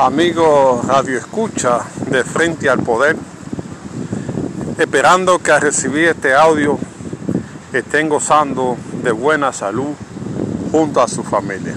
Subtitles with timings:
[0.00, 3.16] Amigo Radio Escucha de Frente al Poder,
[4.78, 6.78] esperando que al recibir este audio
[7.74, 9.90] estén gozando de buena salud
[10.72, 11.74] junto a su familia.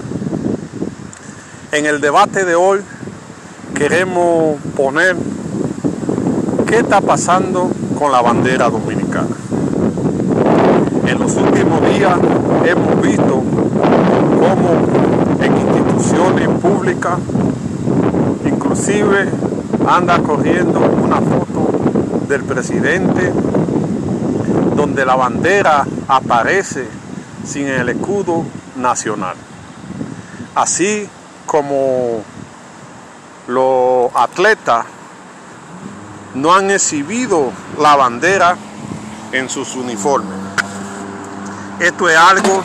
[1.72, 2.80] En el debate de hoy
[3.74, 5.16] queremos poner
[6.66, 9.36] qué está pasando con la bandera dominicana.
[11.06, 12.18] En los últimos días
[12.64, 13.42] hemos visto
[14.40, 17.18] cómo en instituciones públicas
[18.74, 19.30] inclusive
[19.88, 23.32] anda corriendo una foto del presidente
[24.74, 26.88] donde la bandera aparece
[27.46, 29.36] sin el escudo nacional.
[30.56, 31.08] Así
[31.46, 32.24] como
[33.46, 34.86] los atletas
[36.34, 38.56] no han exhibido la bandera
[39.30, 40.36] en sus uniformes.
[41.78, 42.60] Esto es algo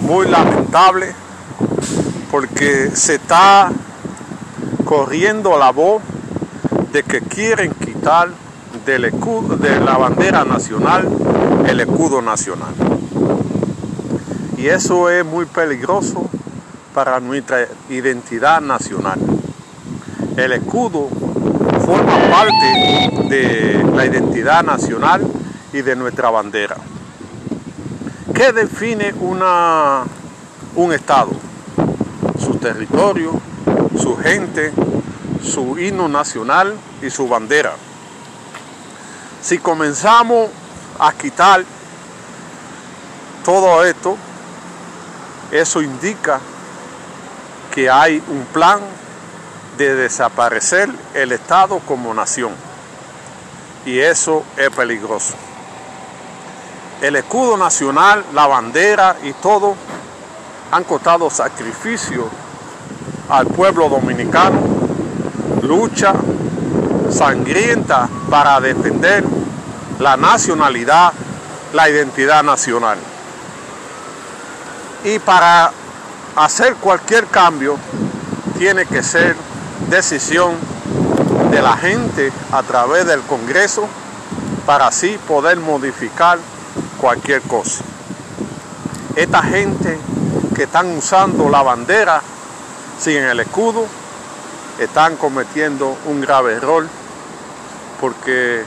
[0.00, 1.14] muy lamentable
[2.32, 3.70] porque se está
[4.96, 6.04] corriendo la voz
[6.92, 8.28] de que quieren quitar
[8.86, 11.08] del escudo, de la bandera nacional
[11.66, 12.72] el escudo nacional.
[14.56, 16.30] Y eso es muy peligroso
[16.94, 19.18] para nuestra identidad nacional.
[20.36, 21.08] El escudo
[21.84, 25.26] forma parte de la identidad nacional
[25.72, 26.76] y de nuestra bandera.
[28.32, 30.04] ¿Qué define una,
[30.76, 31.30] un Estado?
[32.38, 33.40] Su territorio,
[33.98, 34.72] su gente,
[35.44, 37.72] su himno nacional y su bandera.
[39.42, 40.48] Si comenzamos
[40.98, 41.64] a quitar
[43.44, 44.16] todo esto,
[45.50, 46.40] eso indica
[47.72, 48.80] que hay un plan
[49.76, 52.52] de desaparecer el Estado como nación.
[53.84, 55.34] Y eso es peligroso.
[57.02, 59.74] El escudo nacional, la bandera y todo
[60.70, 62.28] han costado sacrificio
[63.28, 64.73] al pueblo dominicano,
[65.66, 66.14] lucha
[67.10, 69.24] sangrienta para defender
[69.98, 71.12] la nacionalidad,
[71.72, 72.98] la identidad nacional.
[75.04, 75.70] Y para
[76.36, 77.76] hacer cualquier cambio
[78.58, 79.36] tiene que ser
[79.88, 80.54] decisión
[81.50, 83.86] de la gente a través del Congreso
[84.66, 86.38] para así poder modificar
[87.00, 87.84] cualquier cosa.
[89.14, 89.98] Esta gente
[90.54, 92.22] que están usando la bandera
[92.98, 93.86] sin el escudo
[94.78, 96.86] están cometiendo un grave error
[98.00, 98.64] porque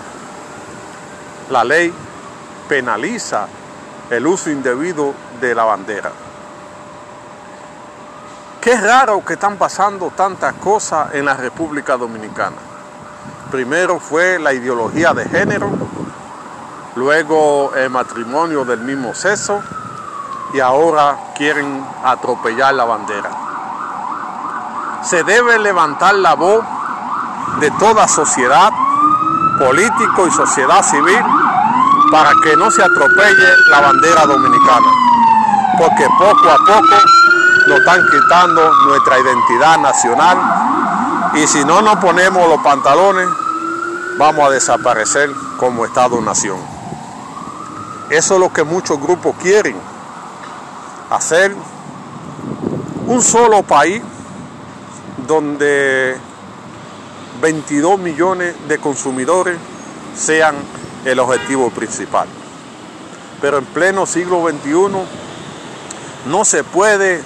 [1.50, 1.94] la ley
[2.68, 3.48] penaliza
[4.10, 6.12] el uso indebido de la bandera.
[8.62, 12.58] Qué raro que están pasando tantas cosas en la República Dominicana.
[13.52, 15.70] Primero fue la ideología de género,
[16.96, 19.62] luego el matrimonio del mismo sexo
[20.54, 23.47] y ahora quieren atropellar la bandera.
[25.04, 26.64] Se debe levantar la voz
[27.60, 28.72] de toda sociedad,
[29.60, 31.20] político y sociedad civil
[32.12, 34.88] para que no se atropelle la bandera dominicana,
[35.78, 36.96] porque poco a poco
[37.68, 40.38] nos están quitando nuestra identidad nacional
[41.34, 43.28] y si no nos ponemos los pantalones
[44.18, 46.58] vamos a desaparecer como Estado-nación.
[48.10, 49.76] Eso es lo que muchos grupos quieren,
[51.10, 51.56] hacer
[53.06, 54.02] un solo país
[55.28, 56.16] donde
[57.42, 59.58] 22 millones de consumidores
[60.16, 60.56] sean
[61.06, 62.28] el objetivo principal.
[63.42, 64.88] Pero en pleno siglo XXI
[66.28, 67.22] no se puede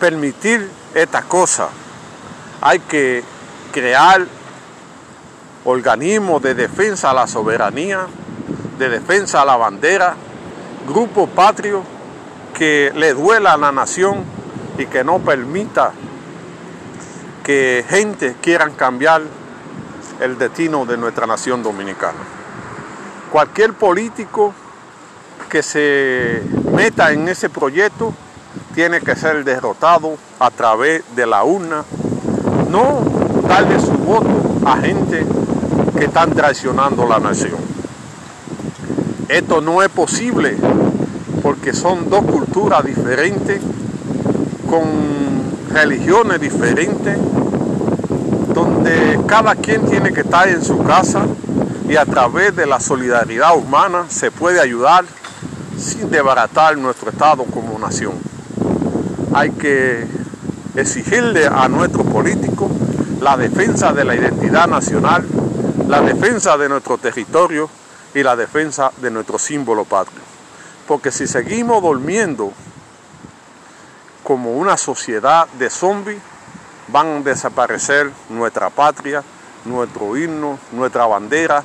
[0.00, 1.68] permitir esta cosa.
[2.60, 3.22] Hay que
[3.72, 4.26] crear
[5.64, 8.06] organismos de defensa a la soberanía,
[8.78, 10.14] de defensa a la bandera,
[10.86, 11.82] grupos patrios
[12.54, 14.24] que le duela a la nación
[14.78, 15.92] y que no permita
[17.44, 19.22] que gente quieran cambiar
[20.20, 22.18] el destino de nuestra nación dominicana.
[23.30, 24.54] Cualquier político
[25.48, 28.14] que se meta en ese proyecto
[28.74, 31.84] tiene que ser derrotado a través de la urna,
[32.70, 33.00] no
[33.46, 35.24] darle su voto a gente
[35.96, 37.58] que están traicionando la nación.
[39.28, 40.56] Esto no es posible
[41.42, 43.60] porque son dos culturas diferentes,
[44.68, 44.82] con
[45.72, 47.18] religiones diferentes,
[49.26, 51.26] cada quien tiene que estar en su casa
[51.88, 55.04] y a través de la solidaridad humana se puede ayudar
[55.78, 58.34] sin desbaratar nuestro Estado como nación
[59.34, 60.06] hay que
[60.76, 62.70] exigirle a nuestros políticos
[63.20, 65.26] la defensa de la identidad nacional,
[65.88, 67.68] la defensa de nuestro territorio
[68.14, 70.20] y la defensa de nuestro símbolo patrio.
[70.86, 72.52] Porque si seguimos durmiendo
[74.22, 76.18] como una sociedad de zombies,
[76.88, 79.22] van a desaparecer nuestra patria,
[79.64, 81.62] nuestro himno, nuestra bandera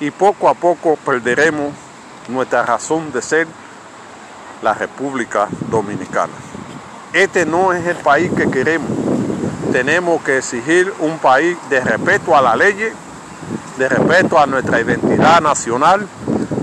[0.00, 1.72] y poco a poco perderemos
[2.28, 3.46] nuestra razón de ser,
[4.62, 6.32] la República Dominicana.
[7.12, 8.90] Este no es el país que queremos.
[9.72, 12.92] Tenemos que exigir un país de respeto a la ley,
[13.78, 16.06] de respeto a nuestra identidad nacional,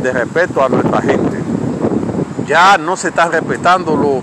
[0.02, 1.38] de respeto a nuestra gente.
[2.48, 4.22] Ya no se están respetando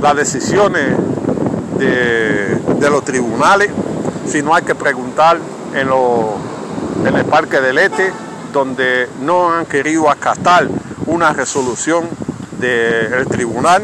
[0.00, 0.96] las decisiones
[1.78, 3.70] de, los tribunales,
[4.26, 5.38] sino hay que preguntar
[5.74, 5.88] en,
[7.16, 8.12] el Parque del Este,
[8.52, 10.68] donde no han querido acatar
[11.06, 12.08] una resolución
[12.58, 13.82] del tribunal.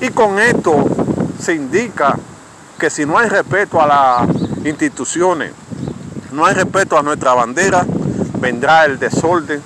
[0.00, 0.84] Y con esto
[1.40, 2.16] se indica
[2.78, 4.28] que si no hay respeto a las
[4.64, 5.52] instituciones,
[6.32, 7.84] no hay respeto a nuestra bandera,
[8.40, 9.62] vendrá el desorden,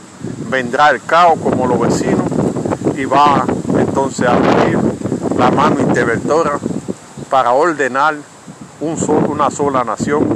[0.48, 2.26] vendrá el caos como los vecinos
[2.96, 3.44] y va
[3.78, 4.81] entonces a venir
[5.92, 6.58] interventora
[7.28, 8.16] para ordenar
[8.80, 8.96] un
[9.28, 10.26] una sola nación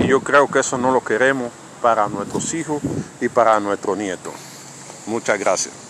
[0.00, 1.50] y yo creo que eso no lo queremos
[1.82, 2.80] para nuestros hijos
[3.20, 4.32] y para nuestros nietos.
[5.06, 5.81] Muchas gracias.